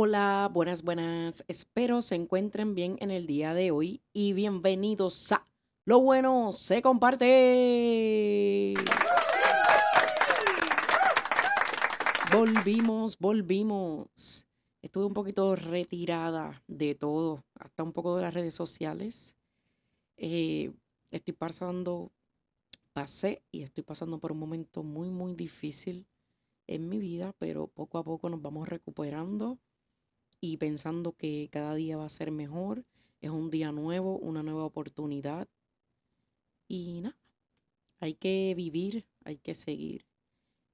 Hola, 0.00 0.48
buenas, 0.52 0.84
buenas. 0.84 1.44
Espero 1.48 2.02
se 2.02 2.14
encuentren 2.14 2.76
bien 2.76 2.98
en 3.00 3.10
el 3.10 3.26
día 3.26 3.52
de 3.52 3.72
hoy 3.72 4.00
y 4.12 4.32
bienvenidos 4.32 5.32
a 5.32 5.44
Lo 5.84 5.98
bueno 5.98 6.52
se 6.52 6.82
comparte. 6.82 8.74
Volvimos, 12.32 13.18
volvimos. 13.18 14.46
Estuve 14.82 15.04
un 15.04 15.14
poquito 15.14 15.56
retirada 15.56 16.62
de 16.68 16.94
todo, 16.94 17.42
hasta 17.58 17.82
un 17.82 17.92
poco 17.92 18.14
de 18.14 18.22
las 18.22 18.34
redes 18.34 18.54
sociales. 18.54 19.34
Eh, 20.16 20.70
estoy 21.10 21.34
pasando, 21.34 22.12
pasé 22.92 23.42
y 23.50 23.62
estoy 23.62 23.82
pasando 23.82 24.20
por 24.20 24.30
un 24.30 24.38
momento 24.38 24.84
muy, 24.84 25.10
muy 25.10 25.34
difícil 25.34 26.06
en 26.68 26.88
mi 26.88 26.98
vida, 26.98 27.34
pero 27.36 27.66
poco 27.66 27.98
a 27.98 28.04
poco 28.04 28.28
nos 28.30 28.40
vamos 28.40 28.68
recuperando 28.68 29.58
y 30.40 30.56
pensando 30.56 31.12
que 31.12 31.48
cada 31.50 31.74
día 31.74 31.96
va 31.96 32.06
a 32.06 32.10
ser 32.10 32.30
mejor. 32.30 32.84
Es 33.20 33.30
un 33.30 33.50
día 33.50 33.72
nuevo, 33.72 34.18
una 34.18 34.42
nueva 34.42 34.64
oportunidad. 34.64 35.48
Y 36.68 37.00
nada, 37.00 37.16
hay 38.00 38.14
que 38.14 38.54
vivir, 38.56 39.06
hay 39.24 39.38
que 39.38 39.54
seguir. 39.54 40.06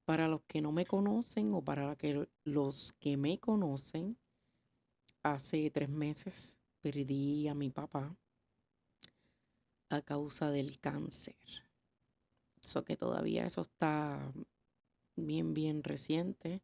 Para 0.04 0.28
los 0.28 0.42
que 0.42 0.60
no 0.60 0.72
me 0.72 0.84
conocen 0.84 1.54
o 1.54 1.62
para 1.62 1.96
los 2.44 2.92
que 2.94 3.16
me 3.16 3.38
conocen, 3.38 4.18
hace 5.22 5.70
tres 5.70 5.88
meses 5.88 6.58
perdí 6.82 7.48
a 7.48 7.54
mi 7.54 7.70
papá 7.70 8.14
a 9.88 10.02
causa 10.02 10.50
del 10.50 10.78
cáncer. 10.78 11.36
Eso 12.62 12.84
que 12.84 12.96
todavía 12.96 13.46
eso 13.46 13.62
está 13.62 14.32
bien, 15.16 15.54
bien 15.54 15.82
reciente. 15.82 16.62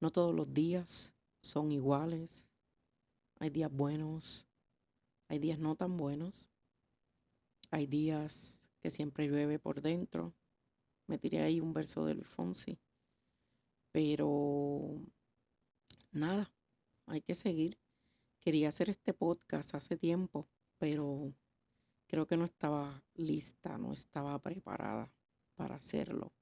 No 0.00 0.10
todos 0.10 0.34
los 0.34 0.52
días 0.52 1.14
son 1.40 1.72
iguales. 1.72 2.46
Hay 3.40 3.50
días 3.50 3.70
buenos, 3.70 4.46
hay 5.28 5.38
días 5.38 5.58
no 5.58 5.76
tan 5.76 5.96
buenos. 5.96 6.48
Hay 7.70 7.86
días 7.86 8.60
que 8.80 8.90
siempre 8.90 9.28
llueve 9.28 9.58
por 9.58 9.82
dentro. 9.82 10.32
Me 11.06 11.18
tiré 11.18 11.42
ahí 11.42 11.60
un 11.60 11.72
verso 11.72 12.04
de 12.04 12.14
Luis 12.14 12.28
Fonsi. 12.28 12.78
Pero 13.92 15.00
nada, 16.12 16.50
hay 17.06 17.20
que 17.20 17.34
seguir. 17.34 17.78
Quería 18.40 18.70
hacer 18.70 18.88
este 18.88 19.12
podcast 19.12 19.74
hace 19.74 19.96
tiempo, 19.96 20.48
pero 20.78 21.34
creo 22.06 22.26
que 22.26 22.36
no 22.36 22.44
estaba 22.44 23.02
lista, 23.14 23.76
no 23.76 23.92
estaba 23.92 24.38
preparada 24.38 25.10
para 25.54 25.74
hacerlo. 25.74 26.32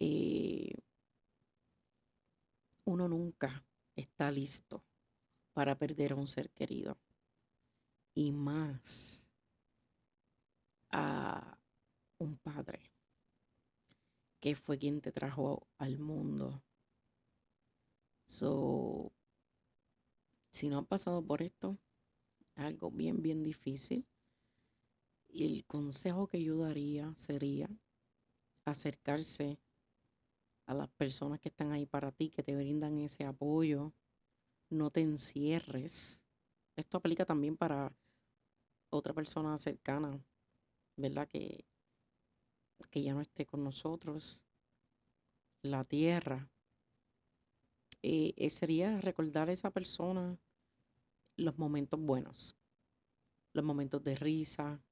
Eh, 0.00 0.27
nunca 3.08 3.64
está 3.96 4.30
listo 4.30 4.84
para 5.52 5.76
perder 5.76 6.12
a 6.12 6.16
un 6.16 6.28
ser 6.28 6.50
querido. 6.50 6.98
Y 8.14 8.32
más 8.32 9.28
a 10.90 11.58
un 12.18 12.36
padre 12.38 12.92
que 14.40 14.54
fue 14.54 14.78
quien 14.78 15.00
te 15.00 15.12
trajo 15.12 15.66
al 15.78 15.98
mundo. 15.98 16.62
So, 18.26 19.12
si 20.52 20.68
no 20.68 20.78
han 20.78 20.86
pasado 20.86 21.24
por 21.24 21.42
esto, 21.42 21.78
es 22.54 22.64
algo 22.64 22.90
bien, 22.90 23.22
bien 23.22 23.42
difícil. 23.42 24.06
Y 25.28 25.44
el 25.44 25.64
consejo 25.64 26.26
que 26.26 26.42
yo 26.42 26.58
daría 26.58 27.14
sería 27.14 27.68
acercarse 28.64 29.58
a 30.68 30.74
las 30.74 30.90
personas 30.90 31.40
que 31.40 31.48
están 31.48 31.72
ahí 31.72 31.86
para 31.86 32.12
ti, 32.12 32.28
que 32.28 32.42
te 32.42 32.54
brindan 32.54 32.98
ese 32.98 33.24
apoyo. 33.24 33.94
No 34.68 34.90
te 34.90 35.00
encierres. 35.00 36.20
Esto 36.76 36.98
aplica 36.98 37.24
también 37.24 37.56
para 37.56 37.96
otra 38.90 39.14
persona 39.14 39.56
cercana, 39.56 40.22
¿verdad? 40.94 41.26
Que, 41.26 41.64
que 42.90 43.02
ya 43.02 43.14
no 43.14 43.22
esté 43.22 43.46
con 43.46 43.64
nosotros. 43.64 44.42
La 45.62 45.84
tierra. 45.84 46.50
Eh, 48.02 48.34
eh, 48.36 48.50
sería 48.50 49.00
recordar 49.00 49.48
a 49.48 49.52
esa 49.52 49.70
persona 49.70 50.38
los 51.36 51.56
momentos 51.56 51.98
buenos, 51.98 52.56
los 53.54 53.64
momentos 53.64 54.04
de 54.04 54.14
risa, 54.16 54.82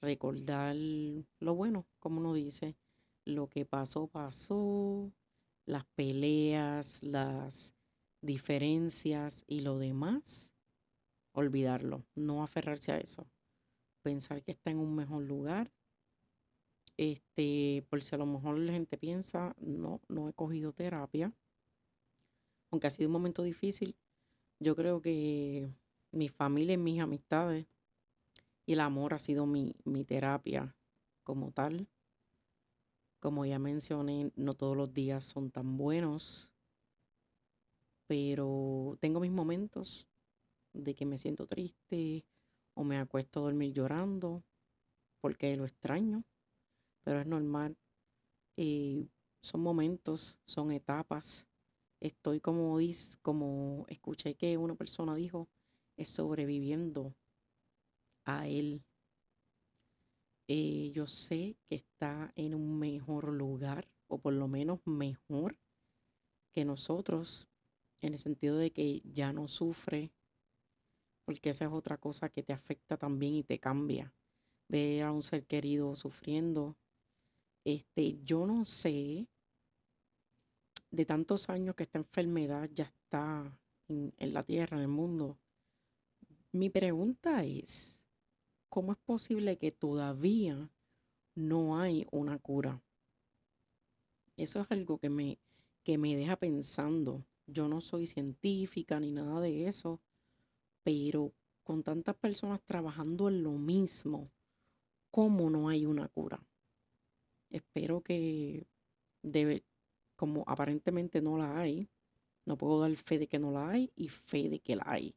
recordar 0.00 0.74
lo 0.74 1.54
bueno, 1.54 1.86
como 2.00 2.18
uno 2.18 2.34
dice, 2.34 2.76
lo 3.24 3.48
que 3.48 3.64
pasó, 3.64 4.06
pasó, 4.06 5.12
las 5.66 5.84
peleas, 5.94 7.02
las 7.02 7.74
diferencias 8.20 9.44
y 9.46 9.60
lo 9.60 9.78
demás, 9.78 10.52
olvidarlo, 11.32 12.04
no 12.14 12.42
aferrarse 12.42 12.92
a 12.92 12.98
eso. 12.98 13.26
Pensar 14.02 14.42
que 14.42 14.52
está 14.52 14.70
en 14.70 14.78
un 14.78 14.94
mejor 14.94 15.22
lugar. 15.22 15.72
Este, 16.96 17.84
por 17.88 18.02
si 18.02 18.14
a 18.14 18.18
lo 18.18 18.26
mejor 18.26 18.58
la 18.58 18.72
gente 18.72 18.96
piensa, 18.96 19.54
no, 19.58 20.00
no 20.08 20.28
he 20.28 20.32
cogido 20.32 20.72
terapia. 20.72 21.32
Aunque 22.70 22.86
ha 22.86 22.90
sido 22.90 23.08
un 23.08 23.14
momento 23.14 23.42
difícil, 23.42 23.96
yo 24.60 24.76
creo 24.76 25.00
que 25.00 25.68
mi 26.12 26.28
familia 26.28 26.74
y 26.74 26.78
mis 26.78 27.00
amistades 27.00 27.66
y 28.66 28.74
el 28.74 28.80
amor 28.80 29.14
ha 29.14 29.18
sido 29.18 29.46
mi, 29.46 29.74
mi 29.84 30.04
terapia 30.04 30.74
como 31.22 31.50
tal. 31.52 31.88
Como 33.24 33.46
ya 33.46 33.58
mencioné, 33.58 34.32
no 34.36 34.52
todos 34.52 34.76
los 34.76 34.92
días 34.92 35.24
son 35.24 35.50
tan 35.50 35.78
buenos, 35.78 36.50
pero 38.06 38.98
tengo 39.00 39.18
mis 39.18 39.30
momentos 39.30 40.06
de 40.74 40.94
que 40.94 41.06
me 41.06 41.16
siento 41.16 41.46
triste 41.46 42.26
o 42.74 42.84
me 42.84 42.98
acuesto 42.98 43.40
a 43.40 43.44
dormir 43.44 43.72
llorando 43.72 44.44
porque 45.22 45.56
lo 45.56 45.64
extraño, 45.64 46.22
pero 47.02 47.18
es 47.18 47.26
normal. 47.26 47.78
Eh, 48.58 49.08
son 49.40 49.62
momentos, 49.62 50.36
son 50.44 50.70
etapas. 50.70 51.46
Estoy 52.00 52.40
como, 52.40 52.76
como 53.22 53.86
escuché 53.88 54.34
que 54.34 54.58
una 54.58 54.74
persona 54.74 55.14
dijo, 55.14 55.48
es 55.96 56.10
sobreviviendo 56.10 57.14
a 58.26 58.46
él 58.48 58.84
eh, 60.46 60.90
yo 60.92 61.06
sé 61.06 61.56
que 61.66 61.76
está 61.76 62.32
en 62.36 62.54
un 62.54 62.78
mejor 62.78 63.28
lugar, 63.32 63.88
o 64.08 64.18
por 64.18 64.34
lo 64.34 64.48
menos 64.48 64.80
mejor 64.86 65.56
que 66.52 66.64
nosotros, 66.64 67.48
en 68.00 68.12
el 68.12 68.18
sentido 68.18 68.58
de 68.58 68.70
que 68.70 69.00
ya 69.04 69.32
no 69.32 69.48
sufre, 69.48 70.12
porque 71.24 71.50
esa 71.50 71.64
es 71.64 71.72
otra 71.72 71.96
cosa 71.96 72.28
que 72.28 72.42
te 72.42 72.52
afecta 72.52 72.96
también 72.96 73.34
y 73.34 73.42
te 73.42 73.58
cambia. 73.58 74.12
Ver 74.68 75.04
a 75.04 75.12
un 75.12 75.22
ser 75.22 75.46
querido 75.46 75.96
sufriendo. 75.96 76.76
Este, 77.64 78.22
yo 78.22 78.46
no 78.46 78.64
sé, 78.64 79.26
de 80.90 81.06
tantos 81.06 81.48
años 81.48 81.74
que 81.74 81.84
esta 81.84 81.98
enfermedad 81.98 82.68
ya 82.74 82.84
está 82.84 83.58
en 83.88 84.12
la 84.34 84.42
tierra, 84.42 84.76
en 84.76 84.82
el 84.82 84.88
mundo. 84.88 85.38
Mi 86.52 86.70
pregunta 86.70 87.42
es, 87.42 88.03
¿cómo 88.74 88.90
es 88.90 88.98
posible 88.98 89.56
que 89.56 89.70
todavía 89.70 90.68
no 91.36 91.78
hay 91.78 92.08
una 92.10 92.40
cura? 92.40 92.82
Eso 94.36 94.62
es 94.62 94.66
algo 94.72 94.98
que 94.98 95.10
me, 95.10 95.38
que 95.84 95.96
me 95.96 96.16
deja 96.16 96.34
pensando. 96.34 97.24
Yo 97.46 97.68
no 97.68 97.80
soy 97.80 98.08
científica 98.08 98.98
ni 98.98 99.12
nada 99.12 99.40
de 99.40 99.68
eso, 99.68 100.00
pero 100.82 101.30
con 101.62 101.84
tantas 101.84 102.16
personas 102.16 102.60
trabajando 102.66 103.28
en 103.28 103.44
lo 103.44 103.52
mismo, 103.52 104.28
¿cómo 105.12 105.50
no 105.50 105.68
hay 105.68 105.86
una 105.86 106.08
cura? 106.08 106.44
Espero 107.50 108.00
que 108.00 108.66
debe, 109.22 109.62
como 110.16 110.42
aparentemente 110.48 111.22
no 111.22 111.38
la 111.38 111.60
hay, 111.60 111.88
no 112.44 112.58
puedo 112.58 112.80
dar 112.80 112.96
fe 112.96 113.20
de 113.20 113.28
que 113.28 113.38
no 113.38 113.52
la 113.52 113.68
hay 113.68 113.92
y 113.94 114.08
fe 114.08 114.48
de 114.48 114.58
que 114.58 114.74
la 114.74 114.82
hay. 114.88 115.14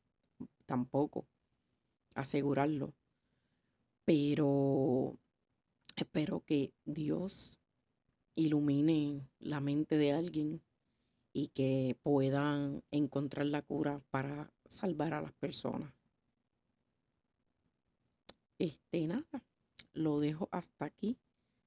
Tampoco. 0.68 1.25
Asegurarlo 2.13 2.94
pero 4.07 5.18
espero 5.98 6.42
que 6.45 6.71
Dios 6.86 7.59
ilumine 8.36 9.27
la 9.39 9.59
mente 9.59 9.98
de 9.98 10.13
alguien 10.13 10.62
y 11.33 11.50
que 11.50 11.98
puedan 12.04 12.83
encontrar 12.89 13.48
la 13.48 13.63
cura 13.63 14.01
para 14.09 14.50
salvar 14.69 15.13
a 15.13 15.21
las 15.21 15.33
personas. 15.33 15.92
Este, 18.59 19.07
nada, 19.07 19.44
lo 19.92 20.21
dejo 20.21 20.48
hasta 20.53 20.86
aquí, 20.86 21.18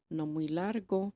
no 0.08 0.24
muy 0.24 0.48
largo. 0.48 1.12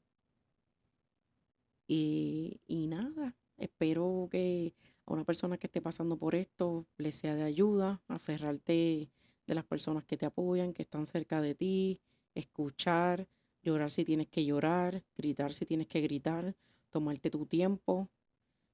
Y, 1.89 2.61
y 2.67 2.87
nada, 2.87 3.35
espero 3.57 4.29
que 4.31 4.75
a 5.07 5.15
una 5.15 5.25
persona 5.25 5.57
que 5.57 5.69
esté 5.69 5.81
pasando 5.81 6.19
por 6.19 6.35
esto 6.35 6.85
le 6.99 7.13
sea 7.13 7.35
de 7.35 7.45
ayuda, 7.45 8.03
aferrarte 8.09 9.09
de 9.47 9.55
las 9.55 9.65
personas 9.65 10.05
que 10.05 10.17
te 10.17 10.27
apoyan, 10.27 10.73
que 10.73 10.83
están 10.83 11.07
cerca 11.07 11.41
de 11.41 11.55
ti, 11.55 12.01
escuchar, 12.35 13.29
llorar 13.63 13.91
si 13.91 14.05
tienes 14.05 14.29
que 14.29 14.45
llorar, 14.45 15.03
gritar 15.17 15.53
si 15.53 15.67
tienes 15.67 15.87
que 15.87 16.01
gritar, 16.01 16.55
tomarte 16.91 17.31
tu 17.31 17.47
tiempo. 17.47 18.09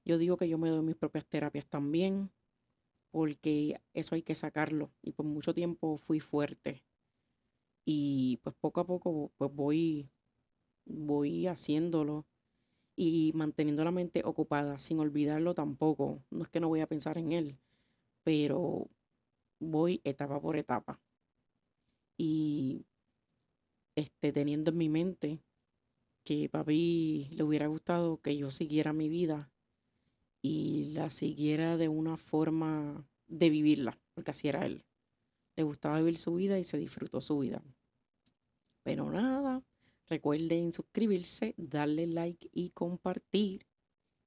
Yo 0.05 0.19
digo 0.19 0.37
que 0.37 0.49
yo 0.49 0.59
me 0.59 0.69
doy 0.69 0.83
mis 0.83 0.97
propias 0.97 1.27
terapias 1.27 1.67
también, 1.67 2.31
porque 3.11 3.81
eso 3.95 4.15
hay 4.15 4.23
que 4.23 4.35
sacarlo. 4.35 4.91
Y 5.03 5.13
por 5.13 5.27
mucho 5.27 5.55
tiempo 5.55 5.97
fui 5.97 6.21
fuerte. 6.21 6.85
Y 7.85 8.39
pues 8.43 8.55
poco 8.61 8.81
a 8.81 8.87
poco 8.87 9.33
pues 9.37 9.53
voy, 9.53 10.11
voy 10.87 11.47
haciéndolo 11.47 12.27
y 12.97 13.33
manteniendo 13.35 13.85
la 13.85 13.91
mente 13.91 14.23
ocupada, 14.25 14.79
sin 14.79 14.99
olvidarlo 15.01 15.55
tampoco. 15.55 16.23
No 16.31 16.45
es 16.45 16.51
que 16.51 16.61
no 16.61 16.69
voy 16.69 16.81
a 16.81 16.87
pensar 16.87 17.19
en 17.19 17.33
él, 17.33 17.59
pero 18.23 18.89
voy 19.61 20.01
etapa 20.05 20.41
por 20.41 20.57
etapa. 20.57 21.01
Y 22.17 22.87
este, 23.95 24.33
teniendo 24.33 24.71
en 24.71 24.79
mi 24.79 24.89
mente 24.89 25.41
que 26.25 26.49
papi 26.49 27.29
le 27.33 27.43
hubiera 27.45 27.67
gustado 27.67 28.21
que 28.21 28.37
yo 28.37 28.51
siguiera 28.51 28.93
mi 28.93 29.09
vida 29.09 29.51
y 30.43 30.93
la 30.93 31.11
siguiera 31.11 31.77
de 31.77 31.89
una 31.89 32.17
forma 32.17 33.07
de 33.27 33.51
vivirla, 33.51 33.99
porque 34.15 34.33
así 34.33 34.49
era 34.49 34.67
él. 34.67 34.85
Le 35.57 35.63
gustaba 35.63 35.99
vivir 35.99 36.17
su 36.17 36.35
vida 36.35 36.59
y 36.59 36.65
se 36.65 36.79
disfrutó 36.79 37.21
su 37.21 37.39
vida. 37.39 37.63
Pero 38.83 39.11
nada, 39.11 39.63
recuerden 40.09 40.73
suscribirse, 40.73 41.55
darle 41.57 42.07
like 42.07 42.49
y 42.53 42.71
compartir. 42.71 43.67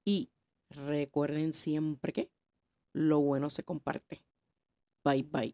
Y 0.06 0.30
recuerden 0.70 1.54
siempre 1.54 2.14
que 2.14 2.32
lo 2.94 3.20
bueno 3.22 3.50
se 3.50 3.64
comparte. 3.64 4.22
Bye 5.04 5.22
bye. 5.24 5.54